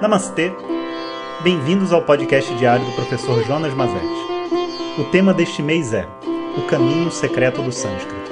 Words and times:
Namastê! 0.00 0.52
Bem-vindos 1.42 1.92
ao 1.92 2.02
podcast 2.02 2.52
diário 2.56 2.84
do 2.84 2.92
professor 2.92 3.42
Jonas 3.44 3.72
Mazetti. 3.74 4.04
O 4.98 5.04
tema 5.04 5.32
deste 5.32 5.62
mês 5.62 5.94
é 5.94 6.06
O 6.58 6.62
Caminho 6.66 7.10
Secreto 7.10 7.62
do 7.62 7.70
Sânscrito. 7.70 8.30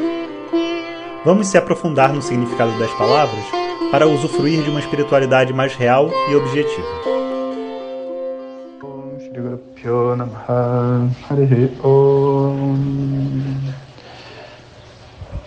Vamos 1.25 1.47
se 1.47 1.57
aprofundar 1.57 2.13
no 2.13 2.21
significado 2.21 2.77
das 2.79 2.91
palavras 2.95 3.45
para 3.91 4.09
usufruir 4.09 4.63
de 4.65 4.71
uma 4.71 4.81
espiritualidade 4.81 5.53
mais 5.53 5.75
real 5.75 6.11
e 6.29 6.35
objetiva. 6.35 6.89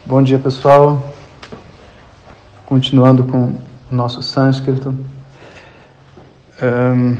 Bom 0.05 0.23
dia, 0.23 0.39
pessoal. 0.39 1.13
Continuando 2.65 3.25
com 3.25 3.43
o 3.47 3.61
nosso 3.91 4.23
sânscrito. 4.23 4.95
Um, 6.61 7.17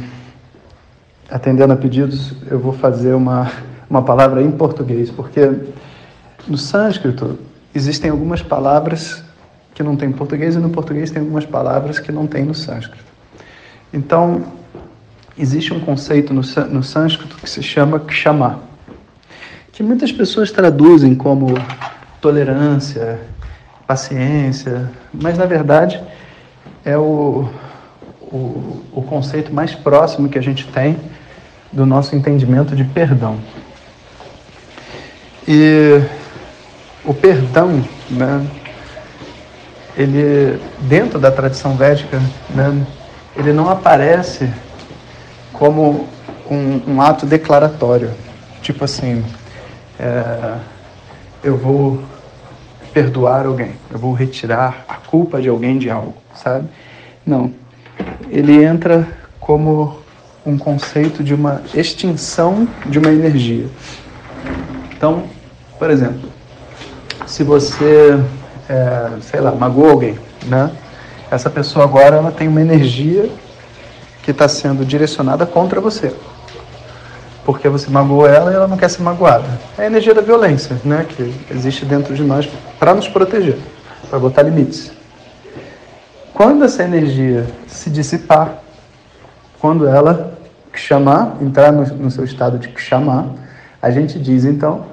atendendo 1.30 1.74
a 1.74 1.76
pedidos, 1.76 2.34
eu 2.50 2.58
vou 2.58 2.72
fazer 2.72 3.14
uma, 3.14 3.52
uma 3.90 4.02
palavra 4.02 4.42
em 4.42 4.52
português, 4.52 5.12
porque 5.12 5.42
no 6.48 6.58
sânscrito 6.58 7.38
existem 7.74 8.10
algumas 8.10 8.42
palavras 8.42 9.24
que 9.74 9.84
não 9.84 9.98
tem 9.98 10.10
em 10.10 10.14
português 10.14 10.56
e 10.56 10.60
no 10.60 10.70
português 10.70 11.12
tem 11.12 11.22
algumas 11.22 11.46
palavras 11.46 12.00
que 12.00 12.12
não 12.12 12.26
tem 12.26 12.46
no 12.46 12.56
sânscrito. 12.56 13.04
Então, 13.94 14.46
existe 15.38 15.74
um 15.74 15.82
conceito 15.82 16.34
no, 16.34 16.42
no 16.70 16.82
sânscrito 16.82 17.36
que 17.36 17.50
se 17.50 17.62
chama 17.62 18.00
kshama, 18.00 18.62
que 19.74 19.84
muitas 19.84 20.12
pessoas 20.12 20.52
traduzem 20.52 21.14
como 21.14 21.48
tolerância, 22.22 23.20
paciência, 23.86 24.90
mas 25.14 25.38
na 25.38 25.46
verdade 25.46 26.02
é 26.86 26.98
o, 26.98 27.50
o, 28.32 28.84
o 28.92 29.02
conceito 29.04 29.54
mais 29.54 29.74
próximo 29.74 30.30
que 30.30 30.38
a 30.38 30.42
gente 30.42 30.68
tem 30.68 30.98
do 31.72 31.86
nosso 31.86 32.16
entendimento 32.16 32.76
de 32.76 32.84
perdão. 32.84 33.38
E 35.48 36.02
o 37.04 37.14
perdão, 37.14 37.84
né, 38.10 38.46
ele 39.96 40.60
dentro 40.82 41.20
da 41.20 41.32
tradição 41.32 41.76
védica, 41.76 42.20
né, 42.50 42.86
ele 43.36 43.54
não 43.54 43.70
aparece 43.70 44.50
como 45.54 46.08
um, 46.50 46.94
um 46.94 47.02
ato 47.02 47.26
declaratório, 47.26 48.12
tipo 48.62 48.84
assim, 48.86 49.24
é, 50.00 50.56
eu 51.44 51.58
vou 51.58 52.04
perdoar 52.94 53.46
alguém, 53.46 53.74
eu 53.92 54.00
vou 54.00 54.14
retirar 54.14 54.86
a 54.88 54.96
culpa 54.96 55.42
de 55.42 55.50
alguém 55.50 55.78
de 55.78 55.90
algo, 55.90 56.16
sabe? 56.34 56.68
Não 57.26 57.65
ele 58.36 58.64
entra 58.64 59.08
como 59.40 59.98
um 60.46 60.58
conceito 60.58 61.24
de 61.24 61.34
uma 61.34 61.62
extinção 61.74 62.68
de 62.86 63.00
uma 63.00 63.10
energia. 63.10 63.68
Então, 64.92 65.24
por 65.80 65.90
exemplo, 65.90 66.30
se 67.26 67.44
você, 67.44 68.20
é, 68.70 69.10
sei 69.22 69.40
lá, 69.40 69.52
magoou 69.52 69.90
alguém, 69.90 70.20
né? 70.46 70.70
Essa 71.32 71.50
pessoa 71.50 71.86
agora 71.86 72.18
ela 72.18 72.32
tem 72.32 72.48
uma 72.48 72.62
energia 72.62 73.30
que 74.22 74.32
está 74.32 74.48
sendo 74.48 74.86
direcionada 74.86 75.46
contra 75.46 75.80
você. 75.80 76.14
Porque 77.46 77.70
você 77.70 77.90
magoou 77.90 78.28
ela 78.28 78.52
e 78.52 78.56
ela 78.56 78.68
não 78.68 78.78
quer 78.78 78.90
ser 78.90 79.02
magoada. 79.02 79.48
É 79.78 79.84
a 79.84 79.86
energia 79.86 80.14
da 80.14 80.22
violência, 80.22 80.78
né? 80.84 81.06
Que 81.08 81.34
existe 81.50 81.86
dentro 81.86 82.14
de 82.14 82.24
nós 82.24 82.50
para 82.78 82.94
nos 82.94 83.08
proteger, 83.08 83.58
para 84.10 84.20
botar 84.20 84.44
limites. 84.44 84.95
Quando 86.36 86.66
essa 86.66 86.84
energia 86.84 87.48
se 87.66 87.90
dissipar, 87.90 88.62
quando 89.58 89.88
ela 89.88 90.38
chamar, 90.74 91.38
entrar 91.42 91.72
no, 91.72 91.86
no 91.96 92.12
seu 92.12 92.26
estado 92.26 92.60
de 92.60 92.70
chamar, 92.78 93.30
a 93.82 93.90
gente 93.90 94.20
diz 94.20 94.44
então 94.44 94.84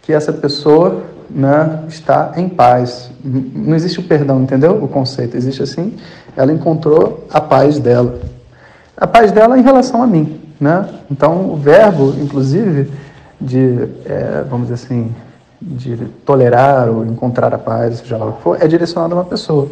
que 0.00 0.10
essa 0.10 0.32
pessoa 0.32 1.02
né, 1.28 1.84
está 1.86 2.32
em 2.36 2.48
paz. 2.48 3.10
Não 3.22 3.74
existe 3.74 4.00
o 4.00 4.04
perdão, 4.04 4.40
entendeu? 4.42 4.82
O 4.82 4.88
conceito 4.88 5.36
existe 5.36 5.62
assim. 5.62 5.98
Ela 6.34 6.50
encontrou 6.50 7.26
a 7.30 7.42
paz 7.42 7.78
dela. 7.78 8.18
A 8.96 9.06
paz 9.06 9.30
dela 9.30 9.58
em 9.58 9.62
relação 9.62 10.02
a 10.02 10.06
mim, 10.06 10.40
né? 10.58 10.88
Então 11.10 11.50
o 11.52 11.56
verbo, 11.56 12.14
inclusive, 12.18 12.90
de 13.38 13.86
é, 14.06 14.46
vamos 14.48 14.68
dizer 14.68 14.82
assim, 14.82 15.14
de 15.60 15.94
tolerar 16.24 16.88
ou 16.88 17.04
encontrar 17.04 17.52
a 17.52 17.58
paz, 17.58 17.98
seja 17.98 18.16
lá 18.16 18.28
o 18.28 18.32
que 18.32 18.42
for, 18.42 18.62
é 18.62 18.66
direcionado 18.66 19.12
a 19.12 19.18
uma 19.18 19.24
pessoa. 19.26 19.68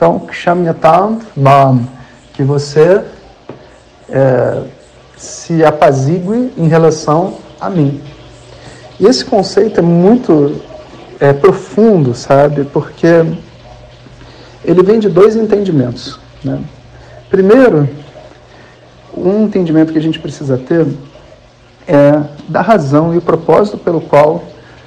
Então, 0.00 0.18
Kshamyatam 0.20 1.18
Mam, 1.36 1.86
que 2.32 2.42
você 2.42 3.04
é, 4.08 4.62
se 5.14 5.62
apazigue 5.62 6.54
em 6.56 6.68
relação 6.68 7.34
a 7.60 7.68
mim. 7.68 8.00
E 8.98 9.04
esse 9.04 9.22
conceito 9.22 9.78
é 9.78 9.82
muito 9.82 10.58
é, 11.20 11.34
profundo, 11.34 12.14
sabe? 12.14 12.64
Porque 12.64 13.26
ele 14.64 14.82
vem 14.82 14.98
de 14.98 15.10
dois 15.10 15.36
entendimentos. 15.36 16.18
Né? 16.42 16.58
Primeiro, 17.28 17.86
um 19.14 19.44
entendimento 19.44 19.92
que 19.92 19.98
a 19.98 20.02
gente 20.02 20.18
precisa 20.18 20.56
ter 20.56 20.86
é 21.86 22.22
da 22.48 22.62
razão 22.62 23.12
e 23.12 23.18
o 23.18 23.20
propósito 23.20 23.76
pelo 23.76 24.00
qual 24.00 24.44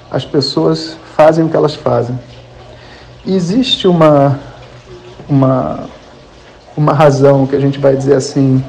as 0.09 0.25
pessoas 0.25 0.97
fazem 1.16 1.45
o 1.45 1.50
que 1.50 1.56
elas 1.56 1.75
fazem. 1.75 2.18
E 3.24 3.35
existe 3.35 3.88
uma 3.88 4.40
uma, 5.29 5.85
uma 6.75 6.94
razão 6.94 7.45
que 7.45 7.56
a 7.56 7.59
gente 7.59 7.79
vai 7.79 7.95
dizer 7.95 8.16
assim, 8.16 8.63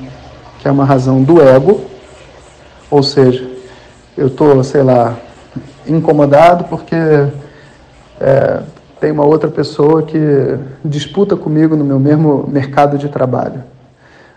que 0.61 0.69
é 0.69 0.71
uma 0.71 0.85
razão 0.85 1.23
do 1.23 1.43
ego, 1.43 1.81
ou 2.91 3.03
seja, 3.03 3.49
eu 4.17 4.29
estou, 4.29 4.63
sei 4.63 4.83
lá, 4.83 5.17
incomodado 5.87 6.65
porque 6.65 6.97
é, 8.21 8.63
tem 9.01 9.11
uma 9.11 9.25
outra 9.25 9.51
pessoa 9.51 10.03
que 10.03 10.19
disputa 10.85 11.37
comigo 11.37 11.77
no 11.77 11.85
meu 11.85 11.99
mesmo 11.99 12.47
mercado 12.49 12.97
de 12.97 13.09
trabalho. 13.09 13.63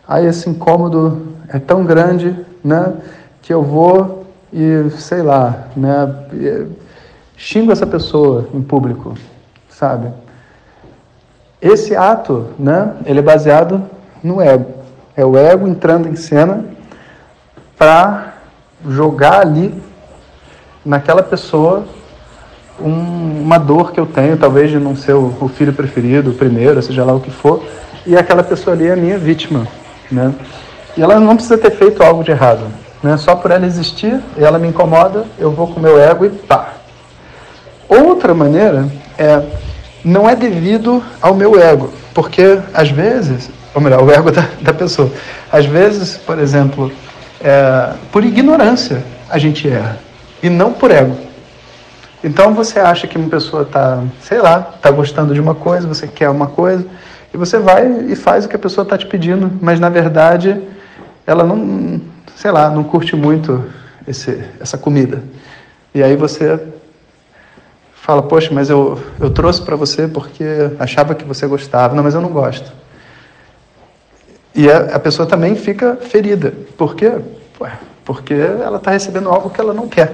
Aí 0.07 0.25
esse 0.25 0.50
incômodo 0.50 1.35
é 1.47 1.59
tão 1.59 1.85
grande, 1.85 2.35
né, 2.63 2.94
que 3.41 3.53
eu 3.53 3.63
vou 3.63 4.25
e, 4.51 4.89
sei 4.97 5.22
lá, 5.22 5.67
né, 5.75 6.13
xingo 7.35 7.72
essa 7.72 7.85
pessoa 7.85 8.47
em 8.53 8.61
público, 8.61 9.13
sabe? 9.69 10.11
Esse 11.62 11.95
ato, 11.95 12.47
né, 12.59 12.94
ele 13.06 13.19
é 13.19 13.22
baseado 13.22 13.84
no 14.23 14.41
ego. 14.41 14.73
É 15.16 15.25
o 15.25 15.38
ego 15.38 15.68
entrando 15.68 16.07
em 16.07 16.16
cena 16.16 16.63
para 17.78 18.34
jogar 18.88 19.41
ali 19.41 19.73
naquela 20.85 21.23
pessoa 21.23 21.85
um, 22.79 23.41
uma 23.41 23.57
dor 23.57 23.91
que 23.91 24.00
eu 24.00 24.06
tenho, 24.06 24.38
talvez 24.38 24.69
de 24.69 24.78
não 24.78 24.95
ser 24.95 25.13
o, 25.13 25.35
o, 25.41 25.47
filho 25.47 25.73
preferido, 25.73 26.31
o 26.31 26.34
primeiro, 26.34 26.81
seja 26.81 27.03
lá 27.03 27.13
o 27.13 27.19
que 27.19 27.31
for, 27.31 27.63
e 28.06 28.16
aquela 28.16 28.44
pessoa 28.44 28.75
ali 28.75 28.88
é 28.88 28.94
a 28.94 28.95
minha 28.95 29.18
vítima, 29.18 29.68
né? 30.12 30.34
E 30.95 31.01
ela 31.01 31.19
não 31.19 31.35
precisa 31.35 31.57
ter 31.57 31.72
feito 31.72 32.03
algo 32.03 32.24
de 32.24 32.31
errado, 32.31 32.66
né? 33.01 33.18
Só 33.18 33.35
por 33.35 33.51
ela 33.51 33.66
existir, 33.66 34.19
ela 34.38 34.59
me 34.59 34.68
incomoda, 34.68 35.25
eu 35.38 35.51
vou 35.51 35.68
com 35.68 35.79
o 35.79 35.84
meu 35.84 36.00
ego 36.00 36.25
e 36.25 36.29
pá. 36.29 36.74
Outra 37.89 38.34
maneira 38.34 38.88
é 39.18 39.41
não 40.07 40.29
é 40.29 40.35
devido 40.35 41.03
ao 41.22 41.35
meu 41.35 41.59
ego, 41.59 41.91
porque 42.13 42.59
às 42.73 42.90
vezes, 42.90 43.50
ou 43.75 43.81
melhor, 43.81 44.01
o 44.03 44.12
ego 44.12 44.31
da, 44.31 44.47
da 44.62 44.73
pessoa, 44.73 45.12
às 45.51 45.66
vezes, 45.66 46.18
por 46.18 46.40
exemplo, 46.40 46.91
é, 47.41 47.94
por 48.12 48.23
ignorância 48.23 49.03
a 49.29 49.38
gente 49.38 49.68
erra 49.68 49.97
e 50.41 50.50
não 50.50 50.72
por 50.72 50.91
ego. 50.91 51.16
Então 52.23 52.53
você 52.53 52.79
acha 52.79 53.06
que 53.06 53.18
uma 53.18 53.29
pessoa 53.29 53.63
está, 53.63 54.01
sei 54.22 54.40
lá, 54.40 54.72
está 54.75 54.90
gostando 54.90 55.34
de 55.34 55.41
uma 55.41 55.53
coisa, 55.53 55.88
você 55.88 56.07
quer 56.07 56.29
uma 56.29 56.47
coisa, 56.47 56.85
e 57.34 57.38
você 57.38 57.59
vai 57.59 58.06
e 58.07 58.16
faz 58.16 58.45
o 58.45 58.50
que 58.50 58.56
a 58.56 58.59
pessoa 58.59 58.84
está 58.84 58.97
te 58.97 59.06
pedindo, 59.06 59.51
mas 59.62 59.80
na 59.80 59.89
verdade 59.89 60.59
ela 61.25 61.44
não, 61.44 62.00
sei 62.36 62.51
lá, 62.51 62.69
não 62.69 62.83
curte 62.83 63.15
muito 63.15 63.63
esse, 64.07 64.42
essa 64.59 64.77
comida. 64.77 65.21
E 65.94 66.01
aí 66.01 66.15
você 66.15 66.59
fala, 68.07 68.24
poxa, 68.24 68.54
mas 68.54 68.69
eu, 68.69 68.98
eu 69.19 69.30
trouxe 69.30 69.62
para 69.62 69.75
você 69.75 70.07
porque 70.07 70.45
achava 70.80 71.13
que 71.13 71.25
você 71.25 71.45
gostava. 71.45 71.94
Não, 71.94 72.01
mas 72.01 72.15
eu 72.15 72.21
não 72.21 72.30
gosto. 72.30 72.71
E 74.56 74.71
a, 74.71 74.95
a 74.95 75.00
pessoa 75.00 75.27
também 75.27 75.56
fica 75.56 75.98
ferida. 75.98 76.54
Por 76.77 76.95
quê? 76.95 77.12
Ué, 77.59 77.74
porque 78.06 78.33
ela 78.33 78.77
está 78.77 78.92
recebendo 78.92 79.27
algo 79.27 79.50
que 79.50 79.59
ela 79.59 79.74
não 79.74 79.89
quer. 79.89 80.13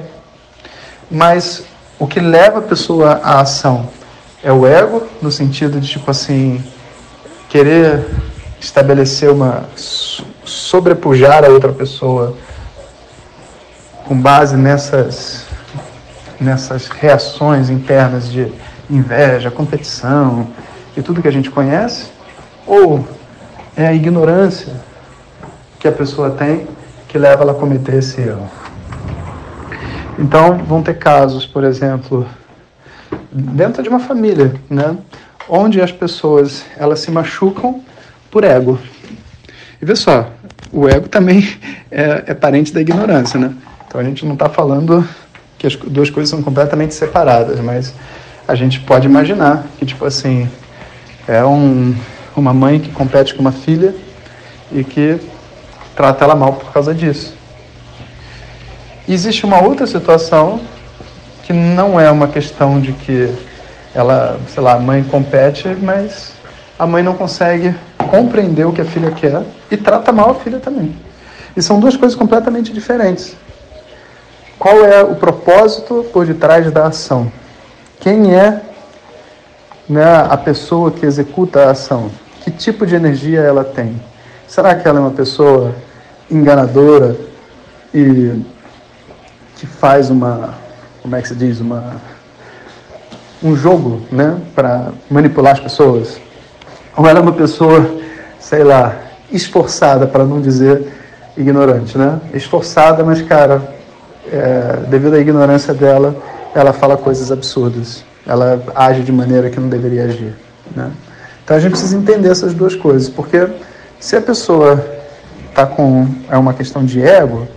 Mas 1.10 1.66
o 2.00 2.07
que 2.07 2.19
leva 2.19 2.57
a 2.57 2.62
pessoa 2.63 3.22
à 3.24 3.42
ação 3.42 3.88
é 4.44 4.51
o 4.51 4.66
ego, 4.66 5.07
no 5.22 5.31
sentido 5.31 5.80
de, 5.80 5.88
tipo 5.88 6.10
assim, 6.10 6.63
querer 7.48 8.07
estabelecer 8.60 9.30
uma. 9.30 9.66
sobrepujar 9.75 11.45
a 11.45 11.50
outra 11.50 11.72
pessoa 11.72 12.36
com 14.07 14.19
base 14.19 14.57
nessas 14.57 15.53
nessas 16.39 16.88
reações 16.88 17.69
internas 17.69 18.31
de 18.31 18.51
inveja, 18.89 19.50
competição 19.50 20.47
e 20.95 21.01
tudo 21.01 21.21
que 21.21 21.27
a 21.27 21.31
gente 21.31 21.50
conhece, 21.50 22.07
ou 22.65 23.07
é 23.75 23.88
a 23.88 23.94
ignorância, 23.94 24.74
que 25.80 25.88
a 25.88 25.91
pessoa 25.91 26.31
tem 26.31 26.68
que 27.07 27.18
leva 27.18 27.44
ela 27.44 27.51
a 27.51 27.56
cometer 27.56 27.95
esse 27.95 28.21
erro. 28.21 28.50
Então, 30.18 30.57
vão 30.59 30.81
ter 30.81 30.97
casos, 30.97 31.45
por 31.45 31.63
exemplo, 31.63 32.25
dentro 33.31 33.83
de 33.83 33.89
uma 33.89 34.00
família, 34.00 34.53
né, 34.69 34.95
onde 35.50 35.81
as 35.81 35.91
pessoas 35.91 36.65
elas 36.77 37.00
se 37.00 37.12
machucam 37.12 37.81
por 38.31 38.44
ego. 38.44 38.80
E 39.81 39.85
vê 39.85 39.95
só, 39.95 40.30
o 40.71 40.88
ego 40.88 41.07
também 41.07 41.47
é, 41.91 42.24
é 42.27 42.33
parente 42.33 42.74
da 42.74 42.81
ignorância, 42.81 43.39
né? 43.39 43.53
Então 43.88 44.01
a 44.01 44.03
gente 44.03 44.25
não 44.25 44.33
está 44.33 44.50
falando 44.50 45.07
que 45.63 45.68
as 45.68 45.75
duas 45.77 46.10
coisas 46.10 46.30
são 46.30 46.44
completamente 46.44 46.94
separadas, 46.94 47.57
mas 47.62 47.94
a 48.45 48.54
gente 48.54 48.81
pode 48.81 49.07
imaginar 49.07 49.63
que 49.80 49.86
tipo 49.86 50.04
assim 50.04 50.50
é 51.25 51.42
um, 51.45 51.95
uma 52.36 52.54
mãe 52.54 52.81
que 52.81 52.92
compete 52.92 53.33
com 53.33 53.39
uma 53.39 53.54
filha 53.54 53.95
e 54.74 54.83
que 54.83 55.18
trata 55.95 56.25
ela 56.25 56.36
mal 56.36 56.51
por 56.51 56.74
causa 56.74 56.94
disso. 56.94 57.33
Existe 59.07 59.45
uma 59.45 59.63
outra 59.63 59.88
situação 59.88 60.60
que 61.44 61.54
não 61.54 61.98
é 61.98 62.12
uma 62.12 62.27
questão 62.27 62.81
de 62.81 62.92
que 62.92 63.33
ela, 63.95 64.38
sei 64.54 64.62
lá, 64.62 64.74
a 64.74 64.80
mãe 64.80 65.01
compete, 65.01 65.69
mas 65.81 66.33
a 66.77 66.86
mãe 66.86 67.01
não 67.01 67.16
consegue 67.16 67.74
compreender 68.09 68.66
o 68.66 68.74
que 68.74 68.81
a 68.81 68.86
filha 68.86 69.12
quer 69.12 69.44
e 69.71 69.77
trata 69.77 70.12
mal 70.12 70.31
a 70.31 70.36
filha 70.36 70.59
também. 70.59 70.94
E 71.56 71.62
são 71.62 71.80
duas 71.80 71.95
coisas 71.95 72.18
completamente 72.18 72.74
diferentes. 72.74 73.33
Qual 74.58 74.86
é 74.86 75.04
o 75.04 75.16
propósito 75.16 76.06
por 76.14 76.26
detrás 76.26 76.72
da 76.72 76.88
ação? 76.88 77.32
Quem 78.00 78.36
é 78.36 78.62
né, 79.88 80.04
a 80.30 80.38
pessoa 80.38 80.92
que 80.92 81.06
executa 81.06 81.66
a 81.66 81.72
ação? 81.72 82.10
Que 82.42 82.52
tipo 82.52 82.86
de 82.86 82.96
energia 82.96 83.40
ela 83.42 83.64
tem? 83.64 84.00
Será 84.48 84.76
que 84.76 84.88
ela 84.88 85.00
é 85.00 85.02
uma 85.02 85.12
pessoa 85.12 85.74
enganadora 86.30 87.16
e 87.94 88.42
que 89.56 89.66
faz 89.66 90.10
uma, 90.10 90.54
como 91.02 91.16
é 91.16 91.22
que 91.22 91.28
se 91.28 91.36
diz, 91.36 91.60
uma 91.60 91.96
um 93.42 93.56
jogo, 93.56 94.02
né, 94.10 94.38
para 94.56 94.92
manipular 95.10 95.54
as 95.54 95.60
pessoas? 95.60 96.20
Ou 96.96 97.08
ela 97.08 97.20
é 97.20 97.22
uma 97.22 97.34
pessoa, 97.34 97.86
sei 98.40 98.64
lá, 98.64 98.96
esforçada, 99.32 100.08
para 100.08 100.24
não 100.24 100.40
dizer 100.40 100.88
ignorante, 101.36 101.98
né? 101.98 102.22
Esforçada, 102.34 103.04
mas 103.04 103.22
cara, 103.22 103.62
é, 104.31 104.86
devido 104.90 105.14
à 105.16 105.20
ignorância 105.20 105.74
dela, 105.74 106.16
ela 106.54 106.74
fala 106.74 106.98
coisas 106.98 107.31
absurdas. 107.31 108.04
Ela 108.25 108.62
age 108.75 109.02
de 109.02 109.12
maneira 109.12 109.50
que 109.50 109.60
não 109.60 109.68
deveria 109.68 110.06
agir, 110.06 110.34
né? 110.75 110.92
Então 111.44 111.58
a 111.58 111.60
gente 111.60 111.72
precisa 111.72 111.98
entender 111.98 112.30
essas 112.30 112.54
duas 112.54 112.74
coisas, 112.74 113.10
porque 113.10 113.50
se 114.00 114.16
a 114.16 114.22
pessoa 114.22 114.84
está 115.50 115.66
com 115.66 116.08
é 116.30 116.38
uma 116.38 116.54
questão 116.54 116.86
de 116.86 117.02
ego, 117.02 117.48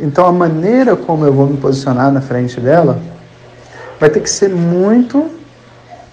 então 0.00 0.26
a 0.26 0.32
maneira 0.32 0.96
como 0.96 1.26
eu 1.26 1.32
vou 1.32 1.46
me 1.46 1.58
posicionar 1.58 2.10
na 2.10 2.22
frente 2.22 2.58
dela 2.58 2.98
vai 4.00 4.08
ter 4.08 4.20
que 4.20 4.30
ser 4.30 4.48
muito 4.48 5.30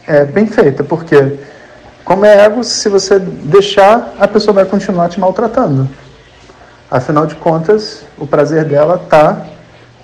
é, 0.05 0.25
bem 0.25 0.45
feita, 0.45 0.83
porque 0.83 1.39
como 2.03 2.25
é 2.25 2.45
ego, 2.45 2.63
se 2.63 2.89
você 2.89 3.17
deixar, 3.19 4.13
a 4.19 4.27
pessoa 4.27 4.53
vai 4.53 4.65
continuar 4.65 5.07
te 5.07 5.19
maltratando. 5.19 5.87
Afinal 6.89 7.25
de 7.25 7.35
contas, 7.35 8.03
o 8.17 8.27
prazer 8.27 8.65
dela 8.65 8.99
está 9.01 9.45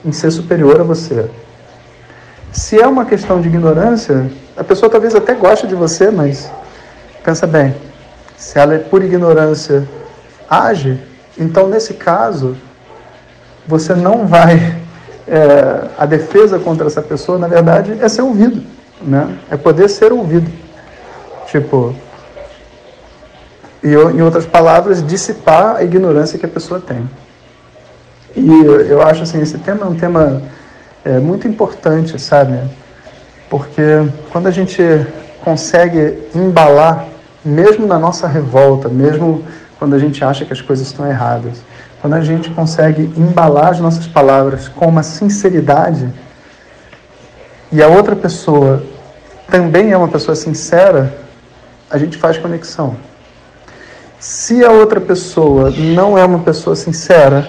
em 0.03 0.11
ser 0.11 0.31
superior 0.31 0.79
a 0.79 0.83
você. 0.83 1.29
Se 2.51 2.79
é 2.79 2.87
uma 2.87 3.05
questão 3.05 3.41
de 3.41 3.47
ignorância, 3.47 4.29
a 4.55 4.63
pessoa 4.63 4.89
talvez 4.89 5.13
até 5.15 5.33
goste 5.33 5.67
de 5.67 5.75
você, 5.75 6.09
mas 6.09 6.49
pensa 7.23 7.45
bem, 7.45 7.75
se 8.37 8.57
ela 8.57 8.75
é 8.75 8.79
por 8.79 9.03
ignorância 9.03 9.87
age, 10.49 10.99
então 11.37 11.67
nesse 11.67 11.93
caso 11.93 12.55
você 13.67 13.93
não 13.93 14.25
vai 14.25 14.77
é, 15.27 15.87
a 15.97 16.05
defesa 16.05 16.57
contra 16.57 16.87
essa 16.87 17.01
pessoa, 17.01 17.37
na 17.37 17.47
verdade, 17.47 17.97
é 18.01 18.07
ser 18.07 18.21
ouvido, 18.21 18.63
né? 19.01 19.37
É 19.51 19.57
poder 19.57 19.89
ser 19.89 20.13
ouvido. 20.13 20.49
Tipo, 21.47 21.93
e 23.83 23.89
em 23.89 24.21
outras 24.21 24.45
palavras, 24.45 25.05
dissipar 25.05 25.75
a 25.75 25.83
ignorância 25.83 26.39
que 26.39 26.45
a 26.45 26.49
pessoa 26.49 26.79
tem. 26.79 27.07
E 28.37 28.89
eu 28.89 29.01
acho 29.01 29.23
assim, 29.23 29.41
esse 29.41 29.57
tema 29.57 29.85
é 29.85 29.89
um 29.89 29.95
tema 29.95 30.43
é, 31.03 31.17
muito 31.17 31.47
importante, 31.47 32.19
sabe? 32.21 32.59
Porque 33.49 33.81
quando 34.31 34.45
a 34.45 34.51
gente 34.51 34.79
consegue 35.43 36.19
embalar, 36.35 37.07
mesmo 37.43 37.87
na 37.87 37.97
nossa 37.97 38.27
revolta, 38.27 38.89
mesmo 38.89 39.43
quando 39.79 39.95
a 39.95 39.99
gente 39.99 40.23
acha 40.23 40.45
que 40.45 40.53
as 40.53 40.61
coisas 40.61 40.85
estão 40.85 41.09
erradas, 41.09 41.63
quando 41.99 42.13
a 42.13 42.21
gente 42.21 42.51
consegue 42.51 43.11
embalar 43.17 43.69
as 43.69 43.79
nossas 43.79 44.05
palavras 44.05 44.67
com 44.67 44.85
uma 44.85 45.01
sinceridade, 45.01 46.07
e 47.71 47.81
a 47.81 47.87
outra 47.87 48.15
pessoa 48.15 48.83
também 49.49 49.93
é 49.93 49.97
uma 49.97 50.09
pessoa 50.09 50.35
sincera, 50.35 51.11
a 51.89 51.97
gente 51.97 52.17
faz 52.17 52.37
conexão. 52.37 52.95
Se 54.19 54.65
a 54.65 54.71
outra 54.71 54.99
pessoa 54.99 55.69
não 55.69 56.17
é 56.17 56.25
uma 56.25 56.39
pessoa 56.39 56.75
sincera, 56.75 57.47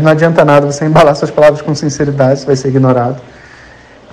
não 0.00 0.10
adianta 0.10 0.44
nada 0.44 0.64
você 0.64 0.84
embalar 0.84 1.16
suas 1.16 1.32
palavras 1.32 1.60
com 1.62 1.74
sinceridade, 1.74 2.40
você 2.40 2.46
vai 2.46 2.56
ser 2.56 2.68
ignorado. 2.68 3.20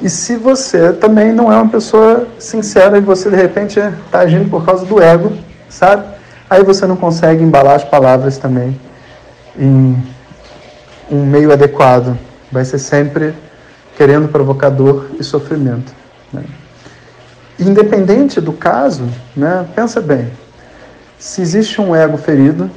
E 0.01 0.09
se 0.09 0.35
você 0.35 0.91
também 0.91 1.31
não 1.31 1.51
é 1.51 1.55
uma 1.55 1.69
pessoa 1.69 2.27
sincera 2.39 2.97
e 2.97 3.01
você 3.01 3.29
de 3.29 3.35
repente 3.35 3.79
está 3.79 4.19
agindo 4.19 4.49
por 4.49 4.65
causa 4.65 4.85
do 4.85 4.99
ego, 4.99 5.33
sabe? 5.69 6.03
Aí 6.49 6.63
você 6.63 6.87
não 6.87 6.95
consegue 6.95 7.43
embalar 7.43 7.75
as 7.75 7.83
palavras 7.83 8.37
também 8.37 8.79
em 9.57 9.95
um 11.11 11.25
meio 11.25 11.53
adequado. 11.53 12.17
Vai 12.51 12.65
ser 12.65 12.79
sempre 12.79 13.35
querendo 13.95 14.27
provocador 14.27 15.11
e 15.19 15.23
sofrimento. 15.23 15.93
Né? 16.31 16.43
Independente 17.59 18.41
do 18.41 18.51
caso, 18.51 19.07
né, 19.35 19.65
pensa 19.75 20.01
bem, 20.01 20.31
se 21.23 21.41
existe 21.41 21.79
um 21.79 21.95
ego 21.95 22.17
ferido, 22.17 22.69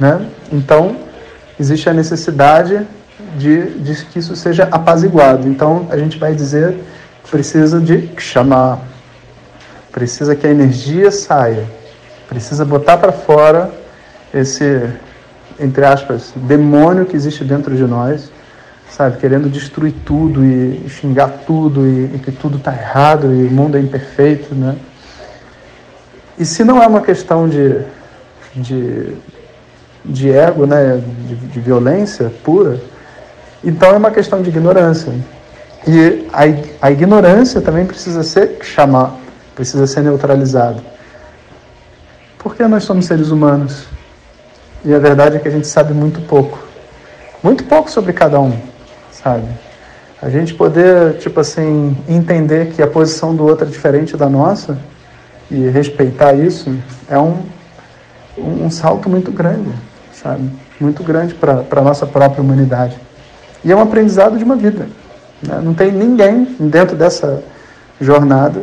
né, 0.00 0.26
então 0.50 0.96
existe 1.60 1.86
a 1.86 1.92
necessidade 1.92 2.80
de, 3.36 3.78
de 3.80 4.06
que 4.06 4.20
isso 4.20 4.34
seja 4.34 4.66
apaziguado. 4.72 5.46
Então 5.46 5.86
a 5.90 5.98
gente 5.98 6.18
vai 6.18 6.34
dizer 6.34 6.78
que 7.22 7.30
precisa 7.30 7.78
de 7.78 8.08
chamar, 8.16 8.78
precisa 9.92 10.34
que 10.34 10.46
a 10.46 10.50
energia 10.50 11.10
saia, 11.10 11.66
precisa 12.26 12.64
botar 12.64 12.96
para 12.96 13.12
fora 13.12 13.70
esse, 14.32 14.88
entre 15.60 15.84
aspas, 15.84 16.32
demônio 16.34 17.04
que 17.04 17.14
existe 17.14 17.44
dentro 17.44 17.76
de 17.76 17.84
nós 17.84 18.30
sabe, 18.90 19.18
querendo 19.18 19.50
destruir 19.50 19.92
tudo 20.06 20.42
e, 20.42 20.88
xingar 20.88 21.28
tudo 21.46 21.86
e, 21.86 22.14
e 22.14 22.18
que 22.18 22.32
tudo 22.32 22.56
está 22.56 22.72
errado 22.72 23.26
e 23.26 23.46
o 23.46 23.50
mundo 23.50 23.76
é 23.76 23.80
imperfeito, 23.80 24.54
né? 24.54 24.74
E 26.38 26.44
se 26.44 26.64
não 26.64 26.82
é 26.82 26.86
uma 26.86 27.00
questão 27.00 27.48
de, 27.48 27.80
de, 28.54 29.14
de 30.04 30.30
ego, 30.30 30.66
né, 30.66 31.02
de, 31.26 31.34
de 31.34 31.60
violência 31.60 32.32
pura, 32.44 32.80
então 33.62 33.90
é 33.90 33.96
uma 33.96 34.10
questão 34.10 34.40
de 34.40 34.48
ignorância. 34.48 35.12
E 35.86 36.26
a, 36.32 36.86
a 36.86 36.90
ignorância 36.90 37.60
também 37.60 37.86
precisa 37.86 38.22
ser 38.22 38.58
chamar, 38.62 39.16
precisa 39.54 39.86
ser 39.86 40.02
neutralizada. 40.02 40.82
Porque 42.38 42.66
nós 42.66 42.84
somos 42.84 43.06
seres 43.06 43.30
humanos. 43.30 43.86
E 44.84 44.94
a 44.94 44.98
verdade 44.98 45.36
é 45.36 45.38
que 45.40 45.48
a 45.48 45.50
gente 45.50 45.66
sabe 45.66 45.92
muito 45.92 46.20
pouco. 46.20 46.58
Muito 47.42 47.64
pouco 47.64 47.90
sobre 47.90 48.12
cada 48.12 48.38
um 48.40 48.56
sabe? 49.22 49.46
A 50.20 50.28
gente 50.28 50.54
poder, 50.54 51.18
tipo 51.18 51.40
assim, 51.40 51.96
entender 52.08 52.72
que 52.72 52.82
a 52.82 52.86
posição 52.86 53.34
do 53.34 53.44
outro 53.44 53.66
é 53.66 53.70
diferente 53.70 54.16
da 54.16 54.28
nossa 54.28 54.78
e 55.50 55.68
respeitar 55.68 56.34
isso 56.34 56.74
é 57.08 57.18
um, 57.18 57.42
um, 58.36 58.70
salto 58.70 59.08
muito 59.08 59.30
grande, 59.30 59.70
sabe? 60.12 60.50
Muito 60.80 61.02
grande 61.02 61.34
para 61.34 61.64
a 61.70 61.80
nossa 61.80 62.06
própria 62.06 62.42
humanidade. 62.42 62.96
E 63.64 63.72
é 63.72 63.76
um 63.76 63.80
aprendizado 63.80 64.36
de 64.36 64.44
uma 64.44 64.56
vida. 64.56 64.88
Né? 65.42 65.60
Não 65.62 65.74
tem 65.74 65.90
ninguém 65.90 66.56
dentro 66.60 66.96
dessa 66.96 67.42
jornada 68.00 68.62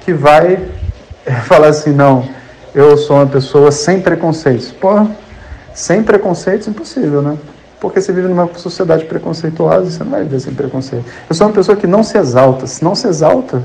que 0.00 0.12
vai 0.12 0.68
falar 1.44 1.68
assim, 1.68 1.92
não, 1.92 2.28
eu 2.74 2.96
sou 2.96 3.16
uma 3.16 3.26
pessoa 3.26 3.70
sem 3.70 4.00
preconceitos. 4.00 4.72
Pô, 4.72 5.06
sem 5.74 6.02
preconceitos, 6.02 6.66
impossível, 6.68 7.22
né? 7.22 7.36
Porque 7.80 8.00
você 8.00 8.12
vive 8.12 8.28
numa 8.28 8.48
sociedade 8.54 9.04
preconceituosa, 9.04 9.90
você 9.90 10.04
não 10.04 10.12
vai 10.12 10.22
viver 10.22 10.40
sem 10.40 10.54
preconceito. 10.54 11.04
Eu 11.28 11.34
sou 11.34 11.46
uma 11.46 11.52
pessoa 11.52 11.76
que 11.76 11.86
não 11.86 12.02
se 12.02 12.16
exalta. 12.16 12.66
Se 12.66 12.82
não 12.82 12.94
se 12.94 13.08
exalta, 13.08 13.62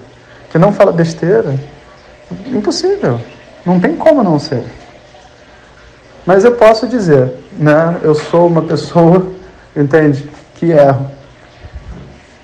que 0.49 0.57
não 0.57 0.73
fala 0.73 0.91
besteira, 0.91 1.55
impossível. 2.47 3.19
Não 3.65 3.79
tem 3.79 3.95
como 3.95 4.23
não 4.23 4.39
ser. 4.39 4.63
Mas 6.25 6.43
eu 6.43 6.53
posso 6.53 6.87
dizer, 6.87 7.33
né? 7.57 7.97
Eu 8.01 8.15
sou 8.15 8.47
uma 8.47 8.61
pessoa, 8.61 9.27
entende? 9.75 10.29
Que 10.55 10.71
erro. 10.71 11.09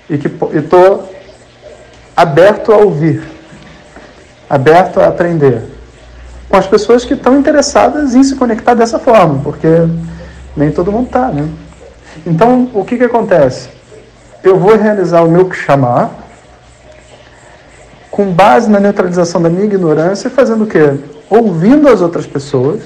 E 0.08 0.18
que 0.18 0.28
estou 0.56 1.12
aberto 2.16 2.72
a 2.72 2.76
ouvir, 2.76 3.22
aberto 4.48 5.00
a 5.00 5.08
aprender. 5.08 5.62
Com 6.48 6.56
as 6.56 6.66
pessoas 6.66 7.04
que 7.04 7.14
estão 7.14 7.38
interessadas 7.38 8.14
em 8.14 8.22
se 8.22 8.36
conectar 8.36 8.74
dessa 8.74 8.98
forma, 8.98 9.40
porque 9.42 9.68
Nem 10.56 10.70
todo 10.70 10.92
mundo 10.92 11.06
está, 11.06 11.28
né? 11.28 11.48
Então, 12.24 12.70
o 12.72 12.84
que, 12.84 12.96
que 12.96 13.04
acontece? 13.04 13.68
Eu 14.42 14.56
vou 14.56 14.76
realizar 14.76 15.22
o 15.22 15.30
meu 15.30 15.50
chamar 15.52 16.23
com 18.14 18.30
base 18.30 18.70
na 18.70 18.78
neutralização 18.78 19.42
da 19.42 19.50
minha 19.50 19.64
ignorância, 19.64 20.30
fazendo 20.30 20.62
o 20.62 20.66
quê? 20.68 20.94
Ouvindo 21.28 21.88
as 21.88 22.00
outras 22.00 22.24
pessoas 22.24 22.82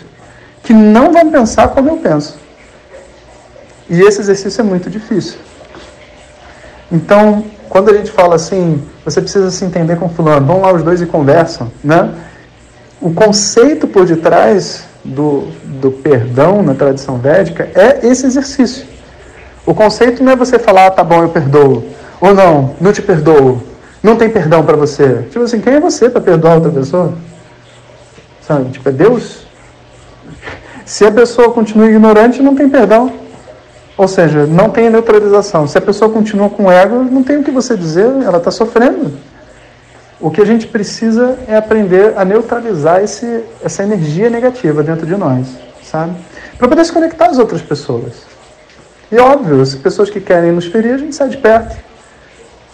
que 0.63 0.73
não 0.73 1.13
vão 1.13 1.31
pensar 1.31 1.69
como 1.69 1.91
eu 1.91 1.99
penso. 1.99 2.39
E 3.91 4.01
esse 4.01 4.23
exercício 4.23 4.63
é 4.63 4.65
muito 4.65 4.89
difícil. 4.89 5.39
Então, 6.91 7.45
quando 7.69 7.91
a 7.91 7.93
gente 7.93 8.11
fala 8.11 8.37
assim, 8.37 8.83
você 9.05 9.21
precisa 9.21 9.51
se 9.51 9.63
entender 9.67 9.97
com 9.97 10.09
fulano, 10.09 10.47
vão 10.47 10.63
lá 10.63 10.73
os 10.73 10.83
dois 10.83 11.03
e 11.03 11.05
conversam, 11.05 11.71
né? 11.85 12.11
O 12.99 13.13
conceito 13.13 13.87
por 13.87 14.07
detrás 14.07 14.85
do, 15.05 15.49
do 15.63 15.91
perdão 15.91 16.63
na 16.63 16.73
tradição 16.73 17.19
védica 17.19 17.69
é 17.75 17.99
esse 18.03 18.25
exercício. 18.25 18.87
O 19.67 19.75
conceito 19.75 20.25
não 20.25 20.33
é 20.33 20.37
você 20.37 20.59
falar, 20.59 20.87
ah, 20.87 20.91
tá 20.91 21.05
bom, 21.05 21.23
eu 21.23 21.29
perdoo, 21.29 21.85
ou 22.19 22.33
não, 22.33 22.75
não 22.81 22.95
te 22.95 23.03
perdoo, 23.03 23.68
não 24.03 24.17
tem 24.17 24.31
perdão 24.31 24.65
para 24.65 24.77
você. 24.77 25.25
Tipo 25.31 25.45
assim, 25.45 25.61
quem 25.61 25.75
é 25.75 25.81
você 25.81 26.09
para 26.09 26.21
perdoar 26.21 26.55
outra 26.55 26.71
pessoa? 26.71 27.15
Sabe? 28.41 28.71
Tipo, 28.71 28.89
é 28.89 28.93
Deus? 28.93 29.47
Se 30.85 31.05
a 31.05 31.13
pessoa 31.13 31.53
continua 31.53 31.87
ignorante, 31.87 32.43
não 32.43 32.55
tem 32.55 32.69
perdão. 32.69 33.13
Ou 33.97 34.07
seja, 34.07 34.47
não 34.47 34.71
tem 34.71 34.89
neutralização. 34.89 35.67
Se 35.67 35.77
a 35.77 35.81
pessoa 35.81 36.11
continua 36.11 36.49
com 36.49 36.71
ego, 36.71 37.03
não 37.03 37.23
tem 37.23 37.39
o 37.39 37.45
que 37.45 37.51
você 37.51 37.77
dizer, 37.77 38.07
ela 38.25 38.39
está 38.39 38.51
sofrendo. 38.51 39.13
O 40.21 40.31
que 40.31 40.41
a 40.41 40.45
gente 40.45 40.67
precisa 40.67 41.37
é 41.47 41.57
aprender 41.57 42.15
a 42.17 42.25
neutralizar 42.25 43.03
esse, 43.03 43.45
essa 43.63 43.83
energia 43.83 44.31
negativa 44.31 44.83
dentro 44.83 45.07
de 45.07 45.17
nós, 45.17 45.47
sabe? 45.83 46.15
Para 46.57 46.69
poder 46.69 46.85
se 46.85 46.93
conectar 46.93 47.27
às 47.27 47.39
outras 47.39 47.61
pessoas. 47.61 48.23
E 49.11 49.19
óbvio, 49.19 49.61
as 49.61 49.75
pessoas 49.75 50.11
que 50.11 50.21
querem 50.21 50.53
nos 50.53 50.67
ferir, 50.67 50.95
a 50.95 50.99
gente 50.99 51.15
sai 51.15 51.29
de 51.29 51.37
perto. 51.37 51.77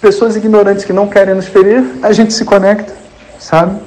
Pessoas 0.04 0.36
ignorantes 0.36 0.84
que 0.84 0.92
não 0.92 1.08
querem 1.08 1.34
nos 1.34 1.46
ferir, 1.46 1.82
a 2.02 2.12
gente 2.12 2.34
se 2.34 2.44
conecta, 2.44 2.92
sabe? 3.38 3.80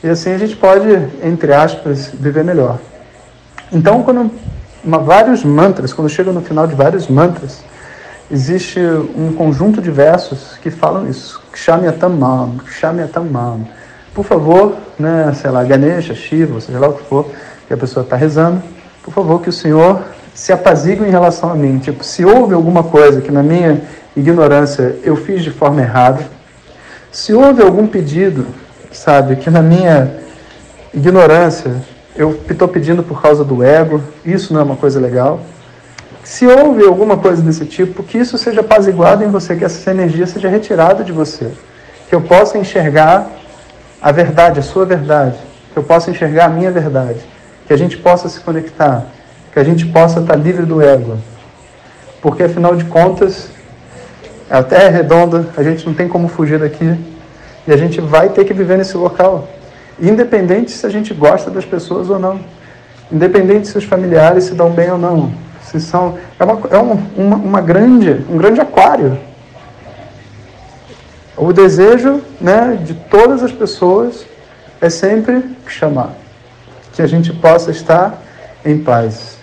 E 0.00 0.08
assim 0.08 0.32
a 0.32 0.38
gente 0.38 0.54
pode, 0.54 0.88
entre 1.24 1.52
aspas, 1.52 2.08
viver 2.14 2.44
melhor. 2.44 2.78
Então, 3.72 4.04
quando 4.04 4.30
uma, 4.84 5.00
vários 5.00 5.42
mantras, 5.42 5.92
quando 5.92 6.08
chega 6.08 6.30
no 6.30 6.40
final 6.40 6.68
de 6.68 6.76
vários 6.76 7.08
mantras, 7.08 7.64
existe 8.30 8.78
um 8.78 9.32
conjunto 9.32 9.82
de 9.82 9.90
versos 9.90 10.56
que 10.62 10.70
falam 10.70 11.10
isso. 11.10 11.42
Kshamyatamam, 11.52 12.58
Kshamyatamam. 12.58 13.66
Por 14.14 14.24
favor, 14.24 14.76
né, 14.96 15.32
sei 15.34 15.50
lá, 15.50 15.64
Ganesha, 15.64 16.14
Shiva, 16.14 16.60
seja 16.60 16.78
lá 16.78 16.90
o 16.90 16.92
que 16.92 17.02
for, 17.08 17.28
que 17.66 17.74
a 17.74 17.76
pessoa 17.76 18.04
está 18.04 18.14
rezando, 18.14 18.62
por 19.02 19.12
favor, 19.12 19.42
que 19.42 19.48
o 19.48 19.52
Senhor 19.52 20.00
se 20.34 20.52
apazigue 20.52 21.04
em 21.04 21.10
relação 21.10 21.50
a 21.50 21.54
mim. 21.54 21.78
Tipo, 21.78 22.04
se 22.04 22.24
houve 22.24 22.54
alguma 22.54 22.82
coisa 22.82 23.20
que 23.20 23.30
na 23.30 23.42
minha 23.42 23.80
ignorância 24.16 24.96
eu 25.04 25.16
fiz 25.16 25.42
de 25.42 25.50
forma 25.50 25.80
errada, 25.80 26.20
se 27.10 27.32
houve 27.32 27.62
algum 27.62 27.86
pedido, 27.86 28.46
sabe, 28.92 29.36
que 29.36 29.50
na 29.50 29.62
minha 29.62 30.12
ignorância 30.94 31.74
eu 32.14 32.38
estou 32.48 32.68
pedindo 32.68 33.02
por 33.02 33.20
causa 33.20 33.44
do 33.44 33.62
ego, 33.62 34.02
isso 34.24 34.52
não 34.52 34.60
é 34.60 34.64
uma 34.64 34.76
coisa 34.76 35.00
legal. 35.00 35.40
Se 36.22 36.46
houve 36.46 36.84
alguma 36.84 37.16
coisa 37.16 37.42
desse 37.42 37.64
tipo, 37.64 38.02
que 38.02 38.18
isso 38.18 38.36
seja 38.36 38.60
apaziguado 38.60 39.24
em 39.24 39.28
você, 39.28 39.56
que 39.56 39.64
essa 39.64 39.90
energia 39.90 40.26
seja 40.26 40.48
retirada 40.48 41.02
de 41.02 41.12
você. 41.12 41.50
Que 42.08 42.14
eu 42.14 42.20
possa 42.20 42.58
enxergar 42.58 43.28
a 44.00 44.12
verdade, 44.12 44.60
a 44.60 44.62
sua 44.62 44.84
verdade. 44.84 45.38
Que 45.72 45.78
eu 45.78 45.82
possa 45.82 46.10
enxergar 46.10 46.46
a 46.46 46.48
minha 46.48 46.70
verdade. 46.70 47.20
Que 47.66 47.72
a 47.72 47.76
gente 47.76 47.96
possa 47.96 48.28
se 48.28 48.40
conectar. 48.40 49.06
Que 49.52 49.58
a 49.58 49.64
gente 49.64 49.86
possa 49.86 50.20
estar 50.20 50.36
livre 50.36 50.64
do 50.64 50.80
ego. 50.80 51.18
Porque 52.20 52.42
afinal 52.42 52.76
de 52.76 52.84
contas, 52.84 53.50
a 54.48 54.62
Terra 54.62 54.84
é 54.84 54.88
redonda, 54.88 55.48
a 55.56 55.62
gente 55.62 55.86
não 55.86 55.94
tem 55.94 56.08
como 56.08 56.28
fugir 56.28 56.58
daqui. 56.58 56.98
E 57.66 57.72
a 57.72 57.76
gente 57.76 58.00
vai 58.00 58.28
ter 58.28 58.44
que 58.44 58.52
viver 58.52 58.78
nesse 58.78 58.96
local. 58.96 59.48
Independente 60.00 60.70
se 60.72 60.86
a 60.86 60.90
gente 60.90 61.12
gosta 61.14 61.50
das 61.50 61.64
pessoas 61.64 62.10
ou 62.10 62.18
não. 62.18 62.40
Independente 63.12 63.68
se 63.68 63.76
os 63.76 63.84
familiares 63.84 64.44
se 64.44 64.54
dão 64.54 64.70
bem 64.70 64.90
ou 64.90 64.98
não. 64.98 65.32
Se 65.62 65.80
são, 65.80 66.18
é 66.38 66.44
uma, 66.44 66.60
é 66.70 66.78
uma, 66.78 67.36
uma 67.36 67.60
grande, 67.60 68.24
um 68.28 68.36
grande 68.36 68.60
aquário. 68.60 69.18
O 71.36 71.52
desejo 71.52 72.20
né, 72.40 72.78
de 72.84 72.94
todas 72.94 73.42
as 73.42 73.52
pessoas 73.52 74.26
é 74.80 74.90
sempre 74.90 75.44
chamar. 75.66 76.10
Que 76.92 77.02
a 77.02 77.06
gente 77.06 77.32
possa 77.32 77.70
estar 77.70 78.20
em 78.64 78.78
paz. 78.78 79.39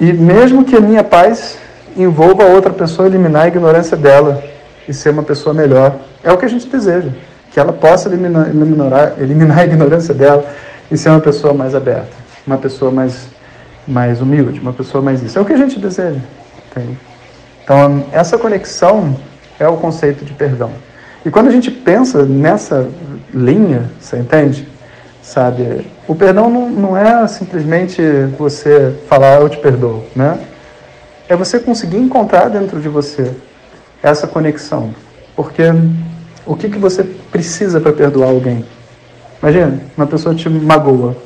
E 0.00 0.12
mesmo 0.12 0.64
que 0.64 0.76
a 0.76 0.80
minha 0.80 1.02
paz 1.02 1.58
envolva 1.96 2.44
a 2.44 2.46
outra 2.46 2.72
pessoa 2.72 3.08
eliminar 3.08 3.44
a 3.44 3.48
ignorância 3.48 3.96
dela 3.96 4.42
e 4.86 4.92
ser 4.92 5.10
uma 5.10 5.22
pessoa 5.22 5.54
melhor, 5.54 5.96
é 6.22 6.30
o 6.30 6.36
que 6.36 6.44
a 6.44 6.48
gente 6.48 6.66
deseja 6.66 7.10
que 7.56 7.60
ela 7.60 7.72
possa 7.72 8.06
eliminar, 8.10 8.50
eliminar, 8.50 9.14
eliminar 9.18 9.58
a 9.60 9.64
ignorância 9.64 10.12
dela 10.12 10.44
e 10.90 10.96
ser 10.98 11.08
uma 11.08 11.20
pessoa 11.20 11.54
mais 11.54 11.74
aberta, 11.74 12.10
uma 12.46 12.58
pessoa 12.58 12.90
mais, 12.90 13.28
mais 13.88 14.20
humilde, 14.20 14.60
uma 14.60 14.74
pessoa 14.74 15.02
mais 15.02 15.22
isso. 15.22 15.38
É 15.38 15.40
o 15.40 15.44
que 15.46 15.54
a 15.54 15.56
gente 15.56 15.80
deseja. 15.80 16.20
Então, 17.64 18.04
essa 18.12 18.36
conexão 18.36 19.16
é 19.58 19.66
o 19.66 19.78
conceito 19.78 20.22
de 20.22 20.34
perdão. 20.34 20.70
E 21.24 21.30
quando 21.30 21.48
a 21.48 21.50
gente 21.50 21.70
pensa 21.70 22.26
nessa 22.26 22.88
linha, 23.32 23.90
você 23.98 24.18
entende? 24.18 24.68
Sabe, 25.26 25.84
o 26.06 26.14
perdão 26.14 26.48
não, 26.48 26.70
não 26.70 26.96
é 26.96 27.26
simplesmente 27.26 28.00
você 28.38 28.96
falar 29.08 29.40
eu 29.40 29.48
te 29.48 29.58
perdoo, 29.58 30.04
né? 30.14 30.38
É 31.28 31.34
você 31.34 31.58
conseguir 31.58 31.96
encontrar 31.96 32.48
dentro 32.48 32.80
de 32.80 32.88
você 32.88 33.34
essa 34.00 34.28
conexão. 34.28 34.94
Porque 35.34 35.64
o 36.46 36.54
que, 36.54 36.68
que 36.68 36.78
você 36.78 37.02
precisa 37.02 37.80
para 37.80 37.92
perdoar 37.92 38.28
alguém? 38.28 38.64
Imagina, 39.42 39.80
uma 39.96 40.06
pessoa 40.06 40.32
te 40.32 40.48
magoa. 40.48 41.16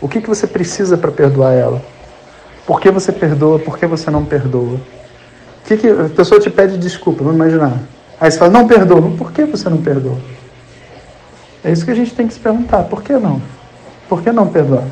O 0.00 0.08
que, 0.08 0.22
que 0.22 0.28
você 0.28 0.46
precisa 0.46 0.96
para 0.96 1.10
perdoar 1.12 1.52
ela? 1.52 1.82
Por 2.66 2.80
que 2.80 2.90
você 2.90 3.12
perdoa? 3.12 3.58
Por 3.58 3.76
que 3.76 3.84
você 3.84 4.10
não 4.10 4.24
perdoa? 4.24 4.76
O 4.76 5.66
que, 5.66 5.76
que 5.76 5.86
a 5.86 6.08
pessoa 6.08 6.40
te 6.40 6.48
pede 6.48 6.78
desculpa? 6.78 7.22
Vamos 7.22 7.36
imaginar. 7.36 7.76
Aí 8.18 8.30
você 8.30 8.38
fala, 8.38 8.50
não 8.50 8.66
perdoa. 8.66 9.02
Por 9.18 9.30
que 9.32 9.44
você 9.44 9.68
não 9.68 9.82
perdoa? 9.82 10.16
É 11.62 11.70
isso 11.70 11.84
que 11.84 11.90
a 11.90 11.94
gente 11.94 12.14
tem 12.14 12.26
que 12.26 12.34
se 12.34 12.40
perguntar. 12.40 12.84
Por 12.84 13.02
que 13.02 13.12
não? 13.12 13.40
Por 14.08 14.22
que 14.22 14.32
não 14.32 14.48
perdoar? 14.48 14.84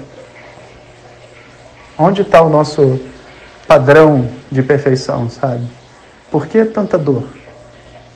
Onde 1.98 2.22
está 2.22 2.42
o 2.42 2.48
nosso 2.48 3.00
padrão 3.66 4.28
de 4.50 4.62
perfeição, 4.62 5.28
sabe? 5.28 5.66
Por 6.30 6.46
que 6.46 6.64
tanta 6.64 6.96
dor? 6.96 7.24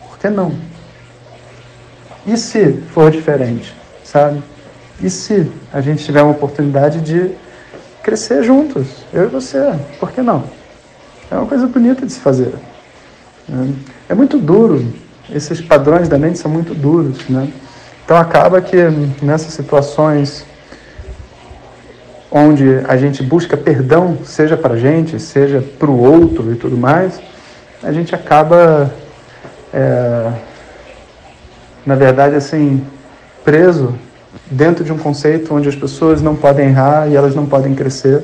Por 0.08 0.18
que 0.18 0.28
não? 0.28 0.54
E 2.26 2.36
se 2.36 2.74
for 2.92 3.10
diferente, 3.10 3.74
sabe? 4.04 4.42
E 5.00 5.10
se 5.10 5.50
a 5.72 5.80
gente 5.80 6.04
tiver 6.04 6.22
uma 6.22 6.32
oportunidade 6.32 7.00
de 7.00 7.32
crescer 8.02 8.44
juntos, 8.44 8.86
eu 9.12 9.24
e 9.24 9.26
você, 9.26 9.58
por 9.98 10.12
que 10.12 10.22
não? 10.22 10.44
É 11.30 11.34
uma 11.34 11.46
coisa 11.46 11.66
bonita 11.66 12.06
de 12.06 12.12
se 12.12 12.20
fazer. 12.20 12.54
É 14.08 14.14
muito 14.14 14.38
duro, 14.38 14.86
esses 15.30 15.60
padrões 15.60 16.08
da 16.08 16.16
mente 16.16 16.38
são 16.38 16.50
muito 16.50 16.74
duros, 16.74 17.28
né? 17.28 17.50
Então 18.12 18.20
acaba 18.20 18.60
que 18.60 18.76
nessas 19.22 19.54
situações 19.54 20.44
onde 22.30 22.82
a 22.86 22.94
gente 22.94 23.22
busca 23.22 23.56
perdão, 23.56 24.18
seja 24.22 24.54
para 24.54 24.74
a 24.74 24.76
gente, 24.76 25.18
seja 25.18 25.64
para 25.78 25.90
o 25.90 25.98
outro 25.98 26.52
e 26.52 26.56
tudo 26.56 26.76
mais, 26.76 27.18
a 27.82 27.90
gente 27.90 28.14
acaba 28.14 28.92
é, 29.72 30.30
na 31.86 31.94
verdade, 31.94 32.36
assim, 32.36 32.86
preso 33.42 33.94
dentro 34.50 34.84
de 34.84 34.92
um 34.92 34.98
conceito 34.98 35.54
onde 35.54 35.70
as 35.70 35.74
pessoas 35.74 36.20
não 36.20 36.36
podem 36.36 36.68
errar 36.68 37.08
e 37.08 37.16
elas 37.16 37.34
não 37.34 37.46
podem 37.46 37.74
crescer. 37.74 38.22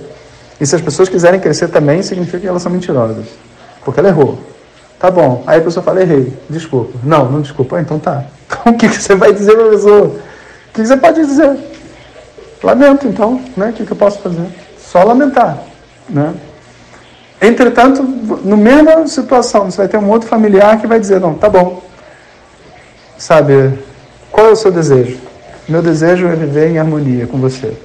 E 0.61 0.66
se 0.66 0.76
as 0.76 0.83
pessoas 0.83 1.09
quiserem 1.09 1.40
crescer 1.40 1.68
também, 1.68 2.02
significa 2.02 2.40
que 2.40 2.47
elas 2.47 2.61
são 2.61 2.71
mentirosas. 2.71 3.25
Porque 3.83 4.00
ela 4.00 4.11
errou. 4.11 4.38
Tá 4.98 5.10
bom. 5.10 5.44
Aí 5.46 5.60
a 5.60 5.62
pessoa 5.62 5.82
fala, 5.82 6.02
errei. 6.02 6.32
Desculpa. 6.48 6.98
Não, 7.02 7.30
não 7.30 7.40
desculpa. 7.40 7.76
Ah, 7.76 7.80
então 7.80 7.98
tá. 7.98 8.24
Então 8.48 8.72
o 8.72 8.78
que, 8.78 8.88
você 8.88 9.14
vai 9.14 9.30
dizer 9.32 9.54
para 9.54 9.66
a 9.66 9.70
pessoa? 9.70 10.06
O 10.06 10.72
que, 10.72 10.86
você 10.86 10.96
pode 10.96 11.20
dizer? 11.20 11.58
Lamento, 12.62 13.06
então. 13.06 13.40
Né? 13.54 13.68
O 13.68 13.72
que, 13.74 13.84
que 13.84 13.92
eu 13.92 13.96
posso 13.96 14.18
fazer? 14.20 14.46
Só 14.78 15.04
lamentar. 15.04 15.58
Né? 16.08 16.34
Entretanto, 17.42 18.02
no 18.02 18.56
mesma 18.56 19.06
situação, 19.06 19.70
você 19.70 19.76
vai 19.76 19.88
ter 19.88 19.98
um 19.98 20.08
outro 20.08 20.26
familiar 20.26 20.80
que 20.80 20.86
vai 20.86 20.98
dizer, 20.98 21.20
não, 21.20 21.34
tá 21.34 21.48
bom, 21.48 21.82
Sabe, 23.18 23.76
qual 24.30 24.46
é 24.46 24.50
o 24.52 24.56
seu 24.56 24.70
desejo? 24.70 25.18
Meu 25.68 25.82
desejo 25.82 26.28
é 26.28 26.36
viver 26.36 26.70
em 26.70 26.78
harmonia 26.78 27.26
com 27.26 27.36
você. 27.38 27.76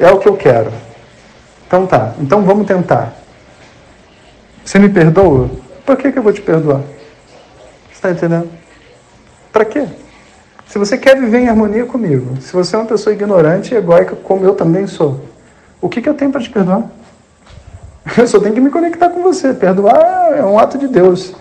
É 0.00 0.10
o 0.10 0.18
que 0.18 0.26
eu 0.26 0.34
quero. 0.34 0.72
Então 1.66 1.86
tá, 1.86 2.14
então 2.18 2.42
vamos 2.42 2.66
tentar. 2.66 3.12
Você 4.64 4.78
me 4.78 4.88
perdoa? 4.88 5.50
Por 5.86 5.96
que, 5.96 6.10
que 6.10 6.18
eu 6.18 6.22
vou 6.22 6.32
te 6.32 6.42
perdoar? 6.42 6.82
Está 7.92 8.10
entendendo? 8.10 8.50
Para 9.52 9.64
quê? 9.64 9.86
Se 10.66 10.78
você 10.78 10.98
quer 10.98 11.18
viver 11.18 11.38
em 11.38 11.48
harmonia 11.48 11.86
comigo, 11.86 12.40
se 12.40 12.52
você 12.52 12.74
é 12.74 12.78
uma 12.80 12.86
pessoa 12.86 13.14
ignorante 13.14 13.72
e 13.72 13.76
egóica, 13.76 14.16
como 14.16 14.44
eu 14.44 14.54
também 14.54 14.88
sou, 14.88 15.20
o 15.80 15.88
que, 15.88 16.02
que 16.02 16.08
eu 16.08 16.14
tenho 16.14 16.32
para 16.32 16.40
te 16.40 16.50
perdoar? 16.50 16.90
Eu 18.18 18.26
só 18.26 18.38
tenho 18.38 18.54
que 18.54 18.60
me 18.60 18.70
conectar 18.70 19.10
com 19.10 19.20
você. 19.20 19.52
Perdoar 19.52 20.32
é 20.36 20.44
um 20.44 20.58
ato 20.58 20.78
de 20.78 20.86
Deus. 20.86 21.34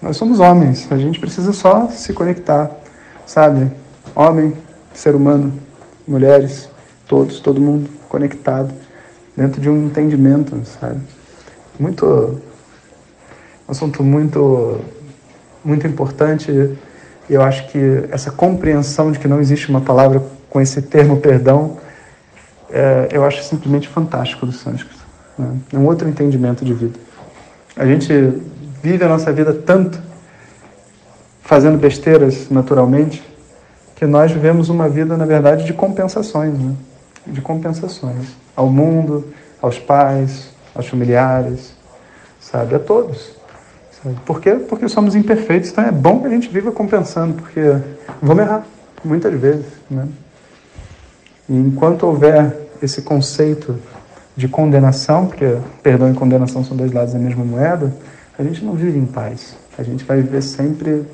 Nós 0.00 0.16
somos 0.16 0.38
homens, 0.38 0.86
a 0.90 0.96
gente 0.96 1.18
precisa 1.18 1.52
só 1.52 1.88
se 1.88 2.12
conectar, 2.12 2.70
sabe? 3.26 3.70
Homem, 4.14 4.52
ser 4.94 5.14
humano, 5.14 5.52
mulheres, 6.06 6.68
todos, 7.08 7.40
todo 7.40 7.60
mundo 7.60 7.90
conectado 8.08 8.72
dentro 9.36 9.60
de 9.60 9.68
um 9.68 9.86
entendimento, 9.86 10.60
sabe? 10.80 11.00
Muito 11.78 12.40
assunto 13.72 14.02
muito 14.02 14.80
muito 15.64 15.86
importante 15.86 16.50
e 17.28 17.34
eu 17.34 17.42
acho 17.42 17.68
que 17.68 18.04
essa 18.10 18.30
compreensão 18.30 19.12
de 19.12 19.18
que 19.18 19.28
não 19.28 19.40
existe 19.40 19.68
uma 19.68 19.80
palavra 19.80 20.22
com 20.50 20.60
esse 20.60 20.82
termo 20.82 21.18
perdão, 21.18 21.78
é, 22.70 23.08
eu 23.10 23.24
acho 23.24 23.42
simplesmente 23.42 23.88
fantástico 23.88 24.44
do 24.44 24.52
sânscrito. 24.52 25.02
Né? 25.38 25.56
É 25.72 25.78
um 25.78 25.86
outro 25.86 26.08
entendimento 26.08 26.64
de 26.64 26.74
vida. 26.74 26.98
A 27.76 27.86
gente 27.86 28.12
vive 28.82 29.04
a 29.04 29.08
nossa 29.08 29.32
vida 29.32 29.52
tanto 29.52 29.98
fazendo 31.40 31.78
besteiras 31.78 32.50
naturalmente, 32.50 33.22
que 33.96 34.04
nós 34.04 34.32
vivemos 34.32 34.68
uma 34.68 34.88
vida, 34.88 35.16
na 35.16 35.24
verdade, 35.24 35.64
de 35.64 35.72
compensações, 35.72 36.58
né? 36.58 36.74
de 37.26 37.40
compensações 37.40 38.28
ao 38.56 38.68
mundo, 38.68 39.32
aos 39.60 39.78
pais, 39.78 40.50
aos 40.74 40.86
familiares, 40.86 41.72
sabe, 42.40 42.74
a 42.74 42.78
todos. 42.78 43.41
Por 44.24 44.40
quê? 44.40 44.54
Porque 44.54 44.88
somos 44.88 45.14
imperfeitos, 45.14 45.70
então 45.70 45.84
é 45.84 45.92
bom 45.92 46.20
que 46.20 46.26
a 46.26 46.30
gente 46.30 46.48
viva 46.48 46.72
compensando, 46.72 47.34
porque 47.34 47.60
vamos 48.20 48.42
errar 48.42 48.66
muitas 49.04 49.32
vezes, 49.38 49.66
né? 49.88 50.08
E 51.48 51.56
enquanto 51.56 52.04
houver 52.04 52.68
esse 52.82 53.02
conceito 53.02 53.78
de 54.36 54.48
condenação, 54.48 55.26
porque 55.26 55.58
perdão 55.82 56.10
e 56.10 56.14
condenação 56.14 56.64
são 56.64 56.76
dois 56.76 56.90
lados 56.92 57.12
da 57.12 57.18
mesma 57.18 57.44
moeda, 57.44 57.94
a 58.38 58.42
gente 58.42 58.64
não 58.64 58.74
vive 58.74 58.98
em 58.98 59.06
paz. 59.06 59.56
A 59.78 59.82
gente 59.82 60.04
vai 60.04 60.20
viver 60.20 60.42
sempre 60.42 61.04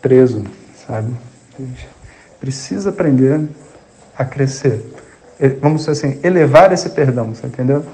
preso, 0.00 0.42
sabe? 0.86 1.12
A 1.58 1.62
gente 1.62 1.88
precisa 2.40 2.90
aprender 2.90 3.46
a 4.16 4.24
crescer. 4.24 4.84
Vamos 5.60 5.84
dizer 5.84 5.92
assim, 5.92 6.20
elevar 6.22 6.72
esse 6.72 6.90
perdão, 6.90 7.34
você 7.34 7.46
entendeu? 7.46 7.84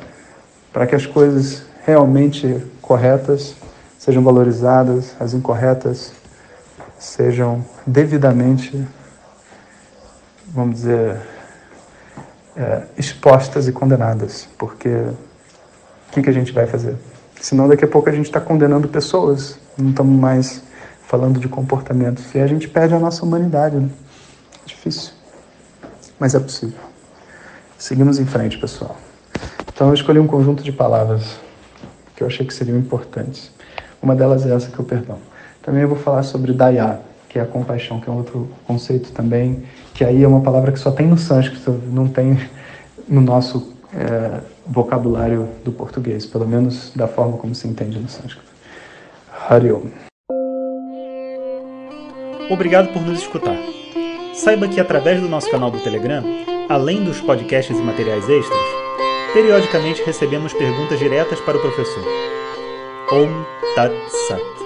Para 0.73 0.87
que 0.87 0.95
as 0.95 1.07
coisas 1.07 1.65
realmente 1.85 2.63
corretas 2.81 3.57
sejam 4.01 4.25
valorizadas, 4.25 5.15
as 5.21 5.35
incorretas 5.35 6.15
sejam 6.99 7.63
devidamente, 7.87 8.83
vamos 10.49 10.77
dizer, 10.77 11.21
é, 12.57 12.85
expostas 12.97 13.69
e 13.69 13.73
condenadas. 13.73 14.49
Porque 14.57 14.89
o 14.89 16.13
que, 16.13 16.23
que 16.23 16.31
a 16.31 16.33
gente 16.33 16.51
vai 16.51 16.67
fazer? 16.67 16.97
Senão 17.39 17.69
daqui 17.69 17.85
a 17.85 17.89
pouco 17.89 18.09
a 18.09 18.13
gente 18.13 18.25
está 18.25 18.41
condenando 18.41 18.89
pessoas, 18.89 19.59
não 19.77 19.91
estamos 19.91 20.19
mais 20.19 20.63
falando 21.07 21.39
de 21.39 21.47
comportamentos. 21.47 22.35
E 22.35 22.39
a 22.39 22.47
gente 22.47 22.69
perde 22.69 22.95
a 22.95 22.99
nossa 22.99 23.23
humanidade. 23.23 23.77
Né? 23.77 23.91
Difícil. 24.65 25.13
Mas 26.19 26.35
é 26.35 26.41
possível. 26.41 26.81
Seguimos 27.77 28.19
em 28.19 28.25
frente, 28.25 28.59
pessoal. 28.59 28.97
Então 29.69 29.89
eu 29.89 29.95
escolhi 29.95 30.19
um 30.19 30.27
conjunto 30.27 30.63
de 30.63 30.73
palavras 30.73 31.39
que 32.17 32.23
eu 32.23 32.27
achei 32.27 32.47
que 32.47 32.55
seriam 32.55 32.79
importantes. 32.79 33.60
Uma 34.03 34.15
delas 34.17 34.47
é 34.47 34.55
essa 34.55 34.71
que 34.71 34.79
eu 34.79 34.85
perdão. 34.85 35.19
Também 35.63 35.83
eu 35.83 35.89
vou 35.89 35.99
falar 35.99 36.23
sobre 36.23 36.53
daya, 36.53 37.01
que 37.29 37.39
é 37.39 37.43
a 37.43 37.47
compaixão, 37.47 38.01
que 38.01 38.09
é 38.09 38.13
um 38.13 38.17
outro 38.17 38.49
conceito 38.67 39.13
também, 39.13 39.63
que 39.95 40.05
aí 40.05 40.23
é 40.23 40.29
uma 40.29 40.41
palavra 40.41 40.73
que 40.73 40.79
só 40.79 40.91
tem 40.91 41.07
no 41.07 41.19
sânscrito, 41.19 41.81
não 41.93 42.09
tem 42.09 42.39
no 43.07 43.21
nosso 43.21 43.75
é, 43.95 44.41
vocabulário 44.67 45.49
do 45.65 45.71
português, 45.71 46.25
pelo 46.25 46.47
menos 46.47 46.93
da 46.95 47.07
forma 47.07 47.37
como 47.37 47.55
se 47.55 47.69
entende 47.69 47.99
no 47.99 48.09
sânscrito. 48.09 48.51
Hariom. 49.49 49.83
Obrigado 52.51 52.93
por 52.93 53.03
nos 53.03 53.21
escutar. 53.21 53.57
Saiba 54.35 54.67
que 54.67 54.81
através 54.81 55.21
do 55.21 55.29
nosso 55.29 55.51
canal 55.51 55.71
do 55.71 55.79
Telegram, 55.81 56.25
além 56.69 57.05
dos 57.05 57.21
podcasts 57.21 57.79
e 57.79 57.83
materiais 57.83 58.29
extras, 58.29 58.59
periodicamente 59.33 60.03
recebemos 60.05 60.53
perguntas 60.53 60.99
diretas 60.99 61.39
para 61.41 61.59
o 61.59 61.61
professor. 61.61 62.03
Om 63.11 63.45
Tat 63.75 63.91
Sat. 64.29 64.60